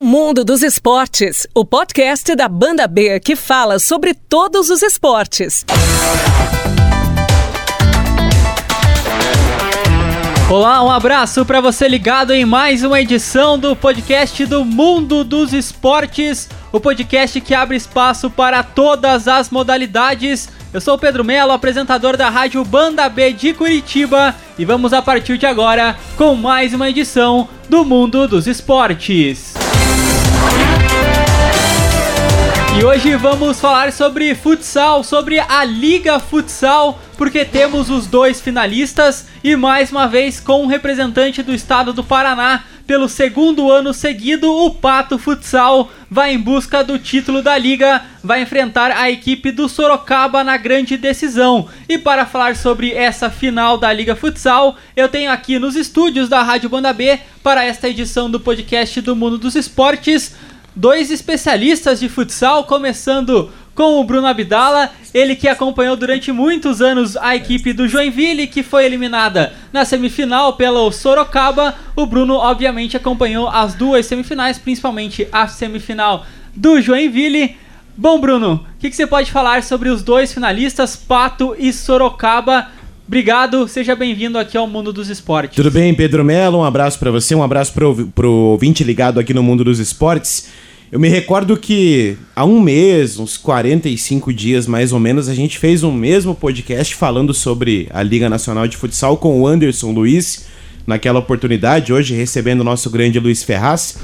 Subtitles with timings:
[0.00, 5.66] Mundo dos Esportes, o podcast da Banda B que fala sobre todos os esportes.
[10.48, 15.52] Olá, um abraço para você ligado em mais uma edição do podcast do Mundo dos
[15.52, 20.48] Esportes, o podcast que abre espaço para todas as modalidades.
[20.72, 25.02] Eu sou o Pedro Melo, apresentador da Rádio Banda B de Curitiba, e vamos a
[25.02, 29.67] partir de agora com mais uma edição do Mundo dos Esportes.
[32.78, 39.26] E hoje vamos falar sobre futsal, sobre a Liga Futsal, porque temos os dois finalistas
[39.42, 42.62] e mais uma vez com um representante do estado do Paraná.
[42.86, 48.42] Pelo segundo ano seguido, o Pato Futsal vai em busca do título da liga, vai
[48.42, 51.68] enfrentar a equipe do Sorocaba na grande decisão.
[51.88, 56.44] E para falar sobre essa final da Liga Futsal, eu tenho aqui nos estúdios da
[56.44, 60.36] Rádio Banda B para esta edição do podcast do Mundo dos Esportes
[60.78, 67.16] dois especialistas de futsal, começando com o Bruno Abdala, ele que acompanhou durante muitos anos
[67.16, 71.74] a equipe do Joinville, que foi eliminada na semifinal pelo Sorocaba.
[71.96, 77.56] O Bruno, obviamente, acompanhou as duas semifinais, principalmente a semifinal do Joinville.
[77.96, 82.68] Bom, Bruno, o que, que, você pode falar sobre os dois finalistas, Pato e Sorocaba?
[83.06, 85.56] Obrigado, seja bem-vindo aqui ao Mundo dos Esportes.
[85.56, 86.58] Tudo bem, Pedro Melo?
[86.58, 90.67] Um abraço para você, um abraço para o ouvinte ligado aqui no Mundo dos Esportes.
[90.90, 95.58] Eu me recordo que há um mês, uns 45 dias mais ou menos, a gente
[95.58, 100.46] fez um mesmo podcast falando sobre a Liga Nacional de Futsal com o Anderson Luiz,
[100.86, 103.98] naquela oportunidade, hoje recebendo o nosso grande Luiz Ferraz.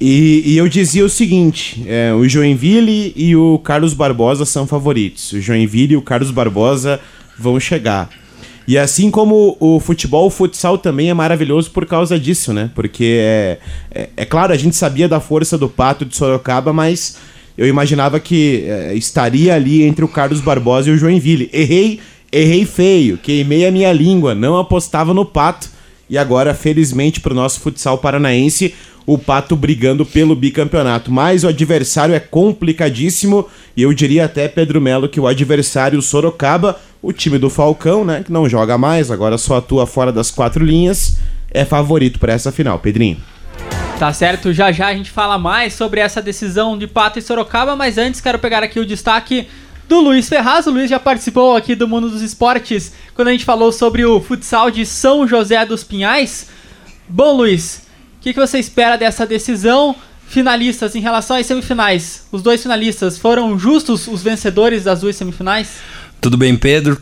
[0.00, 5.30] E, e eu dizia o seguinte: é, o Joinville e o Carlos Barbosa são favoritos.
[5.30, 6.98] O Joinville e o Carlos Barbosa
[7.38, 8.10] vão chegar.
[8.66, 12.70] E assim como o futebol, o futsal também é maravilhoso por causa disso, né?
[12.74, 13.58] Porque é,
[13.90, 17.16] é, é claro, a gente sabia da força do Pato de Sorocaba, mas
[17.58, 21.50] eu imaginava que é, estaria ali entre o Carlos Barbosa e o Joinville.
[21.52, 22.00] Errei,
[22.30, 25.68] errei feio, queimei a minha língua, não apostava no Pato.
[26.08, 28.74] E agora, felizmente, para o nosso futsal paranaense,
[29.06, 31.10] o Pato brigando pelo bicampeonato.
[31.10, 33.46] Mas o adversário é complicadíssimo
[33.76, 38.22] e eu diria até, Pedro Melo, que o adversário Sorocaba, o time do Falcão, né,
[38.22, 41.16] que não joga mais, agora só atua fora das quatro linhas,
[41.50, 42.78] é favorito para essa final.
[42.78, 43.18] Pedrinho.
[43.98, 47.76] Tá certo, já já a gente fala mais sobre essa decisão de Pato e Sorocaba,
[47.76, 49.46] mas antes quero pegar aqui o destaque
[49.86, 50.66] do Luiz Ferraz.
[50.66, 54.20] O Luiz já participou aqui do Mundo dos Esportes quando a gente falou sobre o
[54.20, 56.48] futsal de São José dos Pinhais.
[57.08, 57.82] Bom, Luiz,
[58.18, 59.94] o que, que você espera dessa decisão?
[60.28, 65.80] Finalistas em relação às semifinais, os dois finalistas foram justos os vencedores das duas semifinais?
[66.20, 67.00] Tudo bem, Pedro?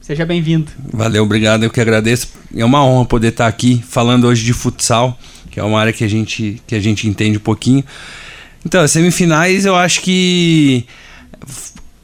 [0.00, 0.66] Seja bem-vindo.
[0.92, 1.62] Valeu, obrigado.
[1.62, 2.28] Eu que agradeço.
[2.54, 5.16] É uma honra poder estar aqui falando hoje de futsal,
[5.50, 7.84] que é uma área que a gente, que a gente entende um pouquinho.
[8.66, 10.84] Então, as semifinais, eu acho que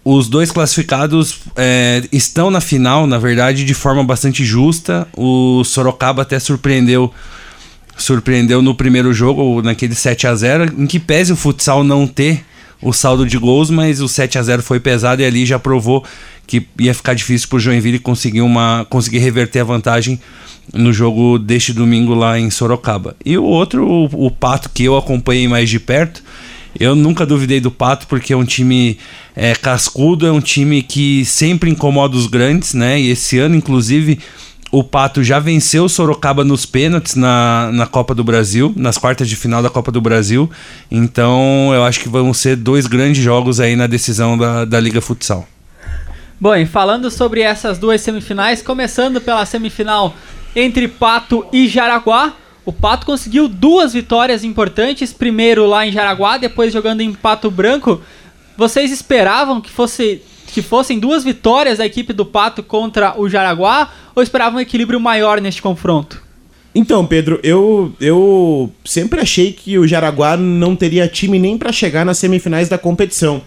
[0.04, 5.08] os dois classificados é, estão na final, na verdade, de forma bastante justa.
[5.16, 7.12] O Sorocaba até surpreendeu
[7.98, 12.44] surpreendeu no primeiro jogo, naquele 7 a 0 em que pese o futsal não ter
[12.81, 16.04] o saldo de gols, mas o 7 a 0 foi pesado e ali já provou
[16.47, 20.20] que ia ficar difícil para o Joinville conseguir, uma, conseguir reverter a vantagem
[20.72, 23.16] no jogo deste domingo lá em Sorocaba.
[23.25, 26.22] E o outro, o, o Pato, que eu acompanhei mais de perto,
[26.78, 28.98] eu nunca duvidei do Pato porque é um time
[29.34, 33.00] é, cascudo, é um time que sempre incomoda os grandes, né?
[33.00, 34.19] E esse ano, inclusive,
[34.71, 39.28] o Pato já venceu o Sorocaba nos pênaltis na, na Copa do Brasil, nas quartas
[39.28, 40.50] de final da Copa do Brasil.
[40.91, 45.00] Então eu acho que vão ser dois grandes jogos aí na decisão da, da Liga
[45.00, 45.47] Futsal.
[46.38, 50.15] Bom, e falando sobre essas duas semifinais, começando pela semifinal
[50.54, 52.34] entre Pato e Jaraguá.
[52.65, 58.03] O Pato conseguiu duas vitórias importantes, primeiro lá em Jaraguá, depois jogando em Pato Branco.
[58.56, 60.21] Vocês esperavam que fosse
[60.56, 64.98] que fossem duas vitórias da equipe do Pato contra o Jaraguá ou esperavam um equilíbrio
[64.98, 66.22] maior neste confronto?
[66.74, 72.06] Então, Pedro, eu, eu sempre achei que o Jaraguá não teria time nem para chegar
[72.06, 73.42] nas semifinais da competição.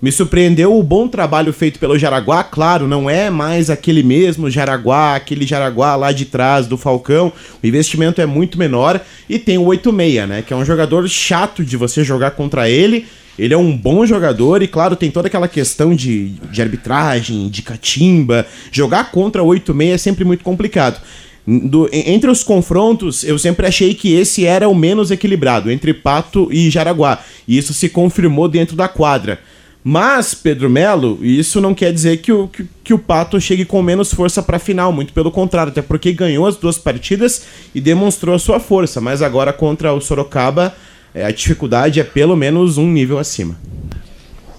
[0.00, 5.16] Me surpreendeu o bom trabalho feito pelo Jaraguá, claro, não é mais aquele mesmo Jaraguá,
[5.16, 7.32] aquele Jaraguá lá de trás do Falcão.
[7.60, 11.64] O investimento é muito menor e tem o 86, né, que é um jogador chato
[11.64, 13.04] de você jogar contra ele
[13.38, 17.62] ele é um bom jogador e, claro, tem toda aquela questão de, de arbitragem, de
[17.62, 18.46] catimba.
[18.70, 21.00] Jogar contra 8-6 é sempre muito complicado.
[21.46, 26.48] Do, entre os confrontos, eu sempre achei que esse era o menos equilibrado, entre Pato
[26.52, 27.18] e Jaraguá.
[27.48, 29.40] E isso se confirmou dentro da quadra.
[29.84, 33.82] Mas, Pedro Melo, isso não quer dizer que o, que, que o Pato chegue com
[33.82, 37.42] menos força para a final, muito pelo contrário, até porque ganhou as duas partidas
[37.74, 39.00] e demonstrou a sua força.
[39.00, 40.72] Mas agora contra o Sorocaba
[41.14, 43.56] a dificuldade é pelo menos um nível acima.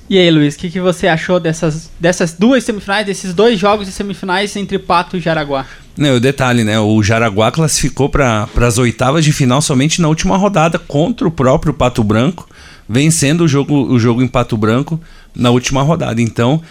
[0.10, 3.88] E aí, Luiz, o que, que você achou dessas, dessas duas semifinais, desses dois jogos
[3.88, 5.66] de semifinais entre Pato e Jaraguá?
[5.98, 6.80] Não, o detalhe, né?
[6.80, 11.74] O Jaraguá classificou para as oitavas de final somente na última rodada contra o próprio
[11.74, 12.48] Pato Branco,
[12.88, 15.00] vencendo o jogo, o jogo em Pato Branco
[15.34, 16.22] na última rodada.
[16.22, 16.62] Então,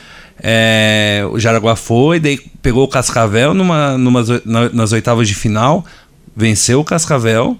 [0.40, 5.84] é, o Jaraguá foi, daí pegou o Cascavel numa, numa, na, nas oitavas de final,
[6.36, 7.56] venceu o Cascavel,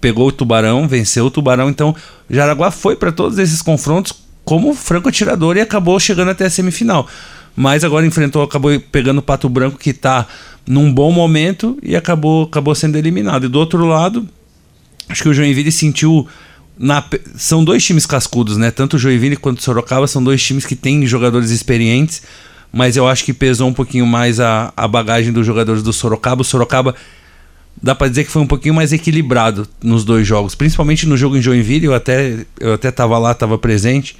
[0.00, 1.68] pegou o Tubarão, venceu o Tubarão.
[1.68, 1.94] Então,
[2.28, 4.12] Jaraguá foi para todos esses confrontos
[4.44, 7.06] como franco atirador e acabou chegando até a semifinal.
[7.54, 10.26] Mas agora enfrentou, acabou pegando o Pato Branco que está
[10.66, 13.46] num bom momento e acabou, acabou sendo eliminado.
[13.46, 14.26] E do outro lado,
[15.08, 16.26] acho que o Joinville sentiu.
[16.78, 17.04] Na,
[17.36, 18.70] são dois times cascudos, né?
[18.70, 22.22] Tanto o Joinville quanto o Sorocaba são dois times que têm jogadores experientes,
[22.72, 26.40] mas eu acho que pesou um pouquinho mais a, a bagagem dos jogadores do Sorocaba.
[26.40, 26.94] O Sorocaba
[27.82, 31.36] dá para dizer que foi um pouquinho mais equilibrado nos dois jogos, principalmente no jogo
[31.36, 34.16] em Joinville, eu até eu até tava lá, tava presente.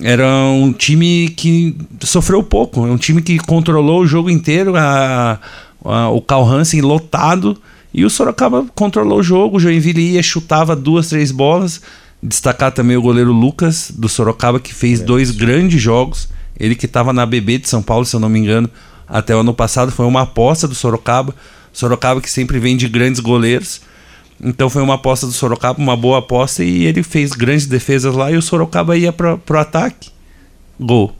[0.00, 5.38] Era um time que sofreu pouco, é um time que controlou o jogo inteiro, a,
[5.84, 7.58] a, o Carl Hansen lotado,
[7.94, 11.80] e o Sorocaba controlou o jogo, o Joinville ia, chutava duas, três bolas.
[12.22, 16.28] Destacar também o goleiro Lucas do Sorocaba, que fez é dois grandes jogos.
[16.58, 18.70] Ele que estava na BB de São Paulo, se eu não me engano,
[19.08, 21.34] até o ano passado, foi uma aposta do Sorocaba.
[21.72, 23.80] Sorocaba que sempre vem de grandes goleiros.
[24.42, 28.30] Então foi uma aposta do Sorocaba, uma boa aposta, e ele fez grandes defesas lá
[28.30, 30.10] e o Sorocaba ia para pro ataque.
[30.78, 31.14] Gol.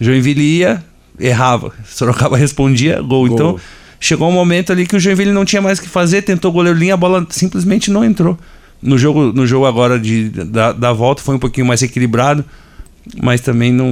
[0.00, 0.82] Joinville ia,
[1.18, 1.72] errava.
[1.86, 3.26] Sorocaba respondia, gol.
[3.26, 3.28] gol.
[3.28, 3.60] Então
[4.00, 6.78] chegou um momento ali que o Joinville não tinha mais o que fazer, tentou goleiro
[6.78, 8.38] linha, a bola simplesmente não entrou.
[8.82, 12.44] No jogo, no jogo agora de, da, da volta foi um pouquinho mais equilibrado
[13.20, 13.90] mas também não,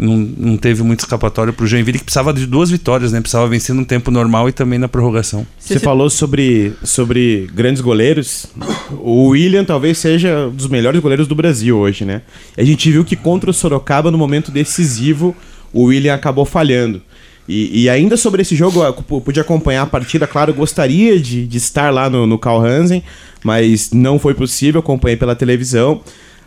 [0.00, 3.20] não, não teve muito escapatório para o Joinville, que precisava de duas vitórias, né?
[3.20, 5.46] Precisava vencer no tempo normal e também na prorrogação.
[5.58, 8.46] Você falou sobre, sobre grandes goleiros.
[8.92, 12.22] O William talvez seja um dos melhores goleiros do Brasil hoje, né?
[12.56, 15.36] A gente viu que contra o Sorocaba, no momento decisivo,
[15.72, 17.02] o William acabou falhando.
[17.46, 21.58] E, e, ainda sobre esse jogo, eu pude acompanhar a partida, claro, gostaria de, de
[21.58, 23.02] estar lá no, no Carl Hansen,
[23.44, 26.00] mas não foi possível, acompanhei pela televisão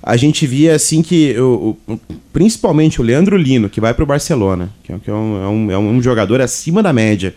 [0.06, 2.00] a gente via assim que, o, o,
[2.32, 5.48] principalmente o Leandro Lino, que vai para o Barcelona, que, é, que é, um, é,
[5.48, 7.34] um, é, um, jogador acima da média,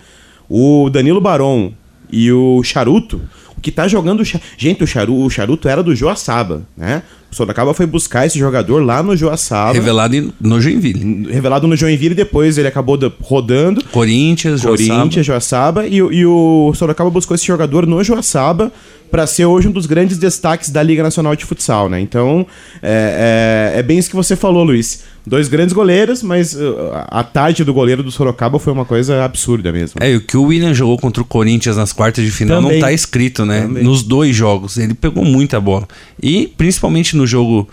[0.51, 1.73] o Danilo Baron
[2.13, 3.23] e o Charuto,
[3.57, 4.23] o que tá jogando.
[4.59, 7.03] Gente, o Charuto, o Charuto era do Joaçaba, né?
[7.31, 9.73] O Sorocaba foi buscar esse jogador lá no Joaçaba.
[9.75, 11.31] Revelado no Joinville.
[11.31, 13.85] Revelado no Joinville, depois ele acabou rodando.
[13.85, 15.87] Corinthians, Corinthians, Joaçaba.
[15.87, 18.73] E, e o Sorocaba buscou esse jogador no Joaçaba
[19.11, 22.01] para ser hoje um dos grandes destaques da Liga Nacional de Futsal, né?
[22.01, 22.47] Então,
[22.83, 25.05] é, é, é, bem isso que você falou, Luiz.
[25.27, 29.71] Dois grandes goleiros, mas uh, a tarde do goleiro do Sorocaba foi uma coisa absurda
[29.71, 30.01] mesmo.
[30.03, 32.79] É, e o que o William jogou contra o Corinthians nas quartas de final Também.
[32.79, 33.63] não tá escrito, né?
[33.63, 33.83] Também.
[33.83, 34.79] Nos dois jogos.
[34.79, 35.87] Ele pegou muita bola.
[36.23, 37.69] E principalmente no jogo,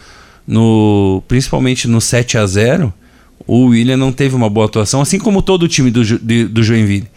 [0.46, 2.94] no principalmente no 7 a 0
[3.48, 6.02] o William não teve uma boa atuação, assim como todo o time do,
[6.50, 7.08] do Joinville.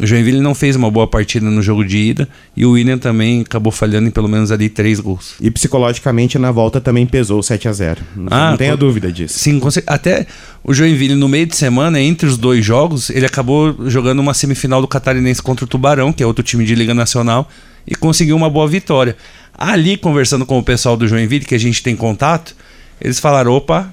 [0.00, 3.40] O Joinville não fez uma boa partida no jogo de ida e o William também
[3.40, 5.34] acabou falhando em pelo menos ali três gols.
[5.40, 8.78] E psicologicamente na volta também pesou 7 a 0 Não, ah, não tenha com...
[8.78, 9.36] dúvida disso.
[9.38, 10.26] Sim, até
[10.62, 14.80] o Joinville no meio de semana, entre os dois jogos, ele acabou jogando uma semifinal
[14.80, 17.48] do Catarinense contra o Tubarão, que é outro time de Liga Nacional,
[17.84, 19.16] e conseguiu uma boa vitória.
[19.56, 22.54] Ali, conversando com o pessoal do Joinville, que a gente tem contato,
[23.00, 23.92] eles falaram: opa,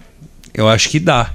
[0.53, 1.31] eu acho que dá.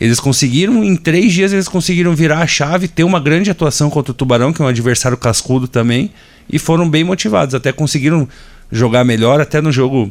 [0.00, 4.12] Eles conseguiram, em três dias, eles conseguiram virar a chave, ter uma grande atuação contra
[4.12, 6.10] o Tubarão, que é um adversário cascudo também,
[6.50, 7.54] e foram bem motivados.
[7.54, 8.26] Até conseguiram
[8.72, 10.08] jogar melhor, até no jogo,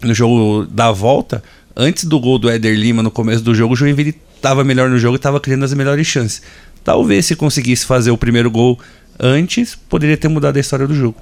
[0.00, 1.42] no jogo da volta,
[1.76, 4.98] antes do gol do Éder Lima no começo do jogo, o Joinville estava melhor no
[4.98, 6.40] jogo e estava criando as melhores chances.
[6.84, 8.78] Talvez se conseguisse fazer o primeiro gol
[9.18, 11.16] antes, poderia ter mudado a história do jogo.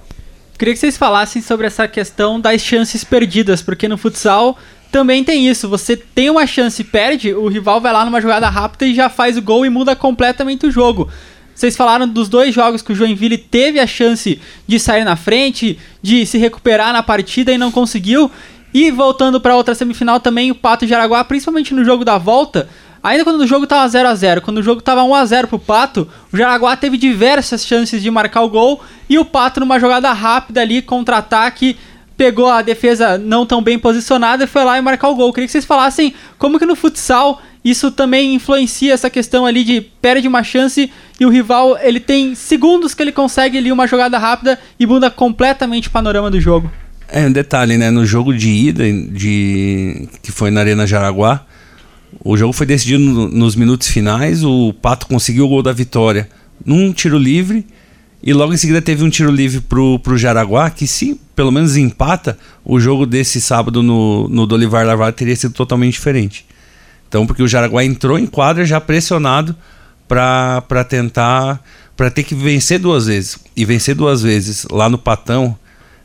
[0.58, 4.58] Queria que vocês falassem sobre essa questão das chances perdidas, porque no futsal
[4.90, 5.68] também tem isso.
[5.68, 9.08] Você tem uma chance e perde, o rival vai lá numa jogada rápida e já
[9.08, 11.08] faz o gol e muda completamente o jogo.
[11.54, 15.78] Vocês falaram dos dois jogos que o Joinville teve a chance de sair na frente,
[16.02, 18.30] de se recuperar na partida e não conseguiu.
[18.74, 22.68] E voltando para outra semifinal também, o Pato de Araguá, principalmente no jogo da volta,
[23.02, 25.48] ainda quando o jogo estava 0 a 0 quando o jogo estava 1 a 0
[25.48, 29.80] pro Pato, o Jaraguá teve diversas chances de marcar o gol e o Pato numa
[29.80, 31.78] jogada rápida ali, contra-ataque,
[32.16, 35.32] pegou a defesa não tão bem posicionada e foi lá e marcar o gol.
[35.32, 39.80] Queria que vocês falassem como que no futsal isso também influencia essa questão ali de
[39.80, 44.18] perde uma chance e o rival ele tem segundos que ele consegue ali uma jogada
[44.18, 46.70] rápida e muda completamente o panorama do jogo.
[47.08, 47.90] É um detalhe, né?
[47.90, 51.44] No jogo de ida, de que foi na Arena Jaraguá,
[52.24, 54.42] o jogo foi decidido no, nos minutos finais.
[54.44, 56.28] O Pato conseguiu o gol da vitória
[56.64, 57.66] num tiro livre
[58.26, 61.76] E logo em seguida teve um tiro livre pro, pro Jaraguá, que se pelo menos
[61.76, 66.44] empata, o jogo desse sábado no, no Dolivar Larvado teria sido totalmente diferente.
[67.08, 69.54] Então, porque o Jaraguá entrou em quadra já pressionado
[70.08, 71.62] para tentar.
[71.96, 73.38] para ter que vencer duas vezes.
[73.56, 75.56] E vencer duas vezes lá no Patão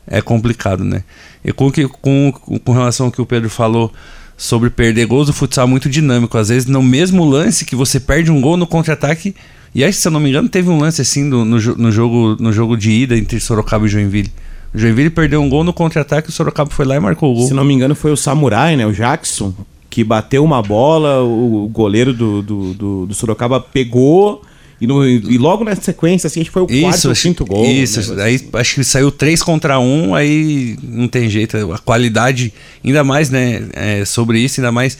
[0.06, 1.02] é complicado, né?
[1.44, 2.30] E com, que, com,
[2.64, 3.92] com relação ao que o Pedro falou
[4.36, 6.38] sobre perder gols, o futsal é muito dinâmico.
[6.38, 9.34] Às vezes, no mesmo lance que você perde um gol no contra-ataque.
[9.74, 12.36] E aí, se eu não me engano, teve um lance assim no, no, no, jogo,
[12.38, 14.30] no jogo de ida entre Sorocaba e Joinville.
[14.74, 17.48] O Joinville perdeu um gol no contra-ataque, o Sorocaba foi lá e marcou o gol.
[17.48, 18.86] Se não me engano, foi o Samurai, né?
[18.86, 19.54] O Jackson,
[19.88, 24.42] que bateu uma bola, o goleiro do, do, do, do Sorocaba pegou.
[24.80, 27.44] E, no, e, logo na sequência, assim, acho que foi o isso, quarto ou quinto
[27.46, 27.64] gol.
[27.64, 28.24] Isso, né?
[28.24, 31.56] aí acho que saiu 3 contra 1, um, aí não tem jeito.
[31.72, 32.52] A qualidade,
[32.84, 34.98] ainda mais, né, é, sobre isso, ainda mais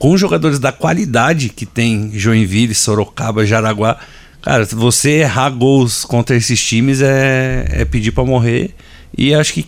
[0.00, 4.00] com jogadores da qualidade que tem Joinville, Sorocaba, Jaraguá.
[4.40, 8.74] Cara, você errar gols contra esses times é, é pedir para morrer.
[9.16, 9.66] E acho que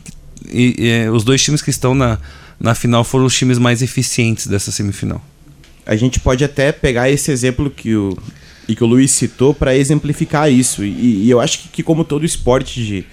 [0.51, 2.19] e, e, os dois times que estão na,
[2.59, 5.23] na final foram os times mais eficientes dessa semifinal.
[5.85, 8.17] A gente pode até pegar esse exemplo que o,
[8.67, 10.83] e que o Luiz citou para exemplificar isso.
[10.83, 13.05] E, e, eu acho que, que, como todo esporte de,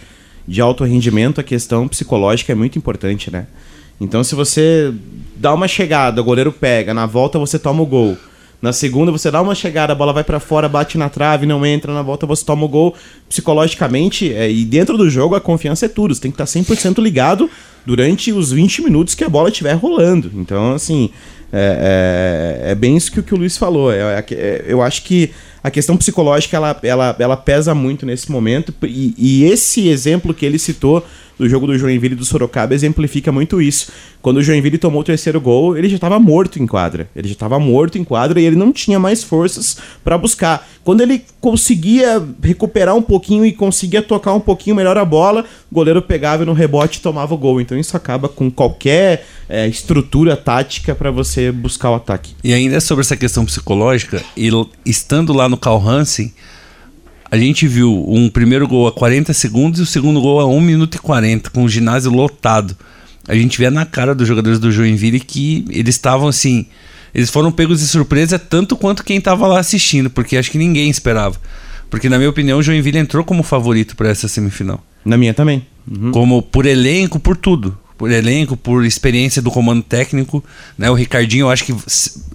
[0.48, 3.46] de alto rendimento, a questão psicológica é muito importante, né?
[4.00, 4.94] Então, se você
[5.40, 8.18] dá uma chegada, o goleiro pega, na volta você toma o gol.
[8.62, 11.66] Na segunda, você dá uma chegada, a bola vai para fora, bate na trave, não
[11.66, 12.94] entra, na volta você toma o gol.
[13.30, 16.14] Psicologicamente, é, e dentro do jogo, a confiança é tudo.
[16.14, 17.50] Você tem que estar 100% ligado
[17.86, 20.30] durante os 20 minutos que a bola estiver rolando.
[20.36, 21.10] Então, assim,
[21.54, 23.94] é, é, é, bem isso que, que o Luiz falou.
[23.94, 25.32] É, é, eu acho que
[25.64, 28.74] a questão psicológica ela, ela, ela pesa muito nesse momento.
[28.84, 31.06] E, e esse exemplo que ele citou
[31.40, 33.92] do jogo do Joinville e do Sorocaba exemplifica muito isso.
[34.22, 37.10] Quando o Joinville tomou o terceiro gol, ele já estava morto em quadra.
[37.16, 40.68] Ele já estava morto em quadra e ele não tinha mais forças para buscar.
[40.84, 45.76] Quando ele conseguia recuperar um pouquinho e conseguia tocar um pouquinho melhor a bola, o
[45.76, 47.62] goleiro pegava e no rebote tomava o gol.
[47.62, 52.36] Então isso acaba com qualquer é, estrutura tática para você buscar o ataque.
[52.44, 56.34] E ainda sobre essa questão psicológica, ele, estando lá no Carl Hansen,
[57.32, 60.62] a gente viu um primeiro gol a 40 segundos e o segundo gol a 1
[60.62, 62.76] minuto e 40, com o ginásio lotado.
[63.28, 66.66] A gente vê na cara dos jogadores do Joinville que eles estavam assim.
[67.14, 70.90] Eles foram pegos de surpresa tanto quanto quem estava lá assistindo, porque acho que ninguém
[70.90, 71.38] esperava.
[71.90, 74.84] Porque, na minha opinião, o Joinville entrou como favorito para essa semifinal.
[75.04, 75.66] Na minha também.
[75.90, 76.12] Uhum.
[76.12, 77.78] Como por elenco, por tudo.
[77.98, 80.44] Por elenco, por experiência do comando técnico.
[80.78, 80.90] Né?
[80.90, 81.76] O Ricardinho, eu acho que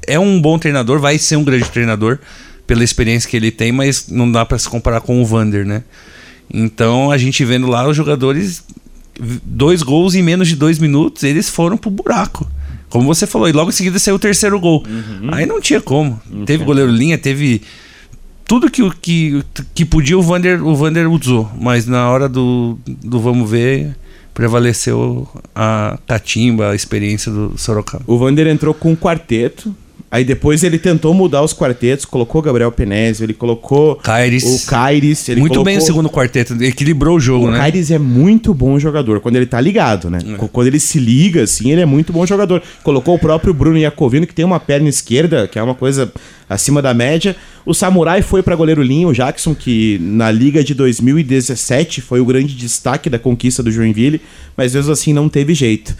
[0.06, 2.18] é um bom treinador, vai ser um grande treinador
[2.66, 5.82] pela experiência que ele tem, mas não dá para se comparar com o Vander, né?
[6.52, 8.62] Então a gente vendo lá os jogadores,
[9.44, 12.48] dois gols em menos de dois minutos, eles foram pro buraco.
[12.88, 14.84] Como você falou, e logo em seguida saiu o terceiro gol.
[14.86, 15.28] Uhum.
[15.32, 16.20] Aí não tinha como.
[16.30, 17.62] Não teve goleiro linha, teve
[18.46, 19.42] tudo que, que,
[19.74, 21.50] que podia o Vander, o Vander usou.
[21.58, 23.96] Mas na hora do, do vamos ver,
[24.32, 28.04] prevaleceu a catimba, a experiência do Sorocaba.
[28.06, 29.74] O Vander entrou com um quarteto,
[30.14, 33.98] Aí depois ele tentou mudar os quartetos, colocou Gabriel Penésio, ele colocou
[34.44, 35.28] o Kairis.
[35.28, 35.64] Ele muito colocou...
[35.64, 37.56] bem o segundo quarteto, equilibrou o jogo, o né?
[37.56, 40.20] O Kairis é muito bom jogador, quando ele tá ligado, né?
[40.24, 40.46] É.
[40.52, 42.62] Quando ele se liga, assim, ele é muito bom jogador.
[42.84, 46.12] Colocou o próprio Bruno Iacovino, que tem uma perna esquerda, que é uma coisa
[46.48, 47.34] acima da média.
[47.66, 52.24] O Samurai foi para goleiro Linho, o Jackson, que na Liga de 2017 foi o
[52.24, 54.20] grande destaque da conquista do Joinville,
[54.56, 55.92] mas mesmo assim não teve jeito.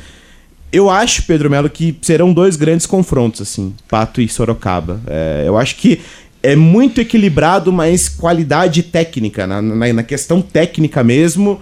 [0.75, 5.01] Eu acho, Pedro Melo, que serão dois grandes confrontos, assim, Pato e Sorocaba.
[5.07, 6.01] É, eu acho que
[6.43, 11.61] é muito equilibrado, mas qualidade técnica, na, na, na questão técnica mesmo,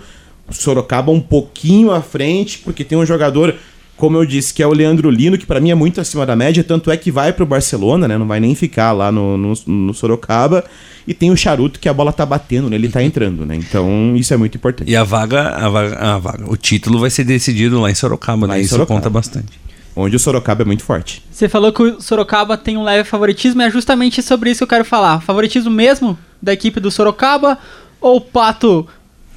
[0.50, 3.54] Sorocaba um pouquinho à frente, porque tem um jogador
[4.02, 6.34] como eu disse, que é o Leandro Lino, que para mim é muito acima da
[6.34, 8.18] média, tanto é que vai pro Barcelona, né?
[8.18, 10.64] Não vai nem ficar lá no, no, no, Sorocaba.
[11.06, 12.74] E tem o Charuto, que a bola tá batendo, né?
[12.74, 13.54] Ele tá entrando, né?
[13.54, 14.90] Então, isso é muito importante.
[14.90, 18.44] E a vaga, a vaga, a vaga o título vai ser decidido lá em Sorocaba,
[18.44, 18.58] lá né?
[18.58, 18.98] Em isso Sorocaba.
[18.98, 19.60] conta bastante.
[19.94, 21.22] Onde o Sorocaba é muito forte.
[21.30, 24.68] Você falou que o Sorocaba tem um leve favoritismo, é justamente sobre isso que eu
[24.68, 25.20] quero falar.
[25.20, 27.56] Favoritismo mesmo da equipe do Sorocaba
[28.00, 28.84] ou o Pato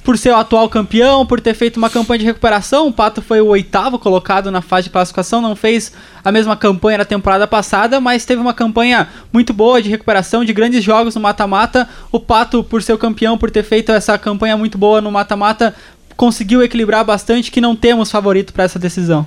[0.06, 2.86] por ser o atual campeão, por ter feito uma campanha de recuperação.
[2.86, 5.90] O Pato foi o oitavo colocado na fase de classificação, não fez
[6.24, 10.52] a mesma campanha da temporada passada, mas teve uma campanha muito boa de recuperação, de
[10.52, 11.88] grandes jogos no mata-mata.
[12.12, 15.74] O Pato, por ser o campeão, por ter feito essa campanha muito boa no mata-mata,
[16.16, 19.26] conseguiu equilibrar bastante que não temos favorito para essa decisão.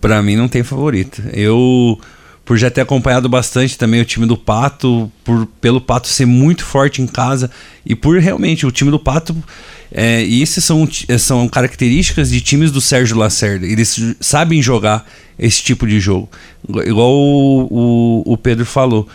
[0.00, 1.22] Para mim não tem favorito.
[1.34, 2.00] Eu
[2.46, 6.64] por já ter acompanhado bastante também o time do Pato, por pelo Pato ser muito
[6.64, 7.50] forte em casa
[7.84, 9.36] e por realmente o time do Pato
[9.90, 10.88] é, e esses são,
[11.18, 13.66] são características de times do Sérgio Lacerda.
[13.66, 15.04] Eles sabem jogar
[15.38, 16.28] esse tipo de jogo.
[16.84, 19.08] Igual o, o, o Pedro falou.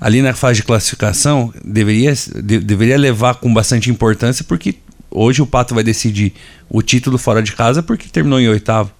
[0.00, 4.76] ali na fase de classificação, deveria, de, deveria levar com bastante importância, porque
[5.10, 6.32] hoje o Pato vai decidir
[6.68, 8.92] o título fora de casa porque terminou em oitavo.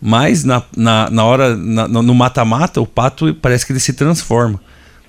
[0.00, 4.60] Mas na, na, na hora, na, no mata-mata, o Pato parece que ele se transforma.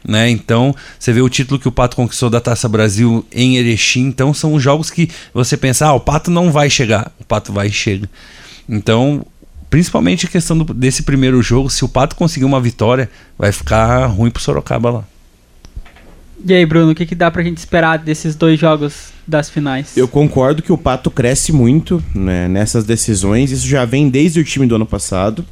[0.05, 0.29] Né?
[0.29, 4.07] Então, você vê o título que o Pato conquistou da Taça Brasil em Erechim.
[4.07, 7.12] Então, são jogos que você pensa, ah, o Pato não vai chegar.
[7.19, 8.10] O Pato vai e chega.
[8.67, 9.25] Então,
[9.69, 14.05] principalmente a questão do, desse primeiro jogo, se o Pato conseguir uma vitória, vai ficar
[14.07, 15.03] ruim pro Sorocaba lá.
[16.43, 19.95] E aí, Bruno, o que, que dá pra gente esperar desses dois jogos das finais?
[19.95, 23.51] Eu concordo que o Pato cresce muito né, nessas decisões.
[23.51, 25.45] Isso já vem desde o time do ano passado.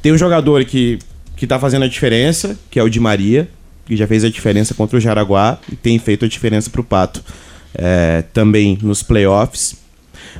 [0.00, 0.98] Tem um jogador que,
[1.36, 3.48] que tá fazendo a diferença, que é o Di Maria,
[3.86, 7.22] que já fez a diferença contra o Jaraguá e tem feito a diferença pro Pato
[7.74, 9.76] é, também nos playoffs.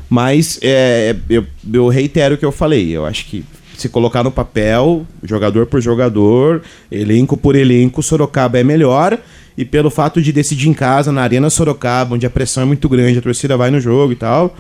[0.09, 2.91] Mas é, eu, eu reitero o que eu falei.
[2.91, 3.45] Eu acho que
[3.77, 9.19] se colocar no papel, jogador por jogador, elenco por elenco, Sorocaba é melhor
[9.57, 12.89] e pelo fato de decidir em casa, na Arena Sorocaba, onde a pressão é muito
[12.89, 14.55] grande, a torcida vai no jogo e tal,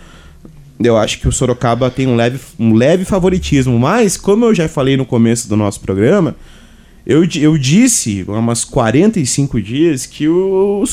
[0.82, 3.78] eu acho que o Sorocaba tem um leve, um leve favoritismo.
[3.78, 6.34] Mas, como eu já falei no começo do nosso programa,
[7.06, 10.84] eu, eu disse há umas 45 dias que o,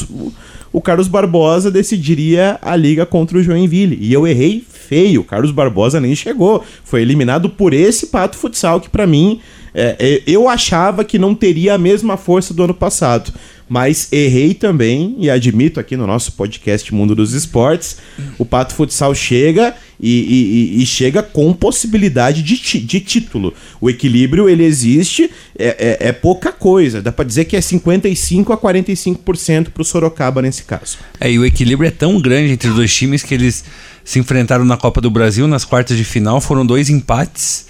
[0.71, 3.97] o, Carlos Barbosa decidiria a liga contra o Joinville.
[3.99, 5.21] E eu errei feio.
[5.21, 6.63] O Carlos Barbosa nem chegou.
[6.83, 9.39] Foi eliminado por esse Pato Futsal, que para mim,
[9.73, 13.31] é, é, eu achava que não teria a mesma força do ano passado
[13.69, 17.97] mas errei também e admito aqui no nosso podcast Mundo dos Esportes,
[18.39, 23.53] o Pato Futsal chega e, e, e chega com possibilidade de, de título.
[23.79, 28.51] O equilíbrio ele existe, é, é, é pouca coisa, dá para dizer que é 55
[28.51, 30.97] a 45% para o Sorocaba nesse caso.
[31.19, 33.63] É, e o equilíbrio é tão grande entre os dois times que eles
[34.03, 37.67] se enfrentaram na Copa do Brasil nas quartas de final, foram dois empates.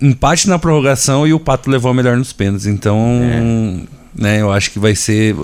[0.00, 2.66] Empate na prorrogação e o Pato levou a melhor nos pênaltis.
[2.66, 4.40] Então, é né?
[4.40, 5.34] Eu acho que vai ser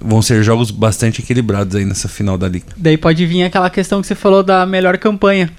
[0.00, 2.66] vão ser jogos bastante equilibrados aí nessa final da liga.
[2.76, 5.50] Daí pode vir aquela questão que você falou da melhor campanha.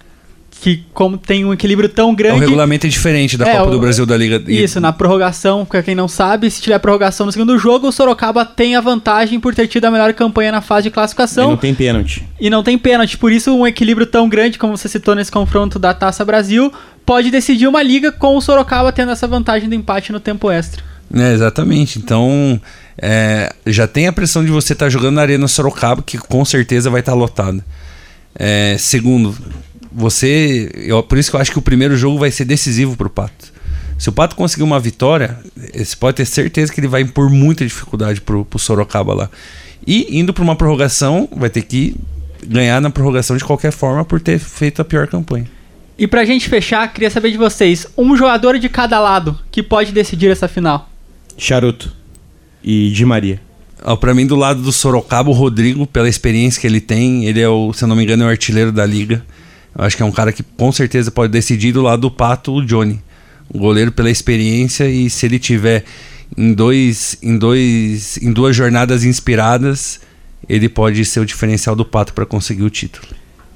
[0.61, 2.37] Que como tem um equilíbrio tão grande.
[2.37, 4.41] O regulamento é diferente da é, Copa o, do Brasil da Liga.
[4.49, 8.45] Isso, na prorrogação, pra quem não sabe, se tiver prorrogação no segundo jogo, o Sorocaba
[8.45, 11.47] tem a vantagem por ter tido a melhor campanha na fase de classificação.
[11.47, 12.23] E não tem pênalti.
[12.39, 13.17] E não tem pênalti.
[13.17, 16.71] Por isso, um equilíbrio tão grande, como você citou nesse confronto da Taça Brasil,
[17.05, 20.81] pode decidir uma liga com o Sorocaba tendo essa vantagem do empate no tempo extra.
[21.13, 21.99] É, exatamente.
[21.99, 22.59] Então,
[22.97, 26.43] é, já tem a pressão de você estar tá jogando na Arena Sorocaba, que com
[26.43, 27.63] certeza vai estar tá lotada.
[28.35, 29.35] É, segundo,
[29.91, 30.71] você.
[30.75, 33.09] Eu, por isso que eu acho que o primeiro jogo vai ser decisivo para o
[33.09, 33.53] Pato.
[33.97, 35.37] Se o Pato conseguir uma vitória,
[35.73, 39.29] você pode ter certeza que ele vai impor muita dificuldade para o Sorocaba lá.
[39.85, 41.95] E indo para uma prorrogação, vai ter que
[42.45, 45.47] ganhar na prorrogação de qualquer forma por ter feito a pior campanha.
[45.97, 49.91] E pra gente fechar, queria saber de vocês, um jogador de cada lado que pode
[49.91, 50.89] decidir essa final.
[51.37, 51.95] Charuto
[52.63, 53.41] e Di Maria.
[53.85, 57.41] Oh, para mim, do lado do Sorocaba, o Rodrigo, pela experiência que ele tem, ele
[57.41, 59.25] é o, se eu não me engano, é o artilheiro da liga.
[59.77, 62.53] Eu acho que é um cara que com certeza pode decidir do lado do Pato,
[62.53, 63.01] o Johnny.
[63.49, 65.83] O goleiro pela experiência e se ele tiver
[66.37, 69.99] em dois, em dois, em duas jornadas inspiradas,
[70.47, 73.05] ele pode ser o diferencial do Pato para conseguir o título.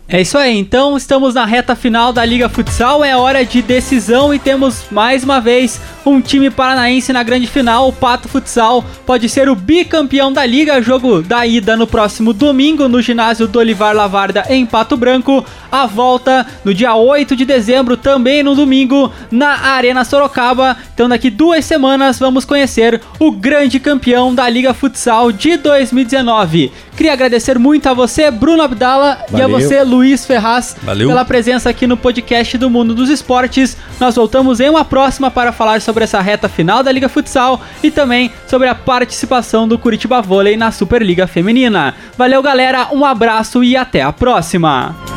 [0.10, 4.34] É isso aí, então estamos na reta final da Liga Futsal, é hora de decisão
[4.34, 7.89] e temos mais uma vez um time paranaense na grande final.
[7.89, 10.82] O Pato Futsal pode ser o bicampeão da liga.
[10.82, 15.46] Jogo da ida no próximo domingo no ginásio do Olivar Lavarda em Pato Branco.
[15.70, 20.78] A volta no dia 8 de dezembro, também no domingo, na Arena Sorocaba.
[20.93, 26.72] Então, daqui duas semanas, vamos conhecer o grande campeão da Liga Futsal de 2019.
[26.97, 29.38] Queria agradecer muito a você, Bruno Abdala, Valeu.
[29.38, 31.10] e a você, Luiz Ferraz, Valeu.
[31.10, 33.77] pela presença aqui no podcast do Mundo dos Esportes.
[33.99, 37.60] Nós voltamos em uma próxima para falar sobre sobre essa reta final da Liga Futsal
[37.81, 41.95] e também sobre a participação do Curitiba Vôlei na Superliga Feminina.
[42.15, 45.16] Valeu, galera, um abraço e até a próxima!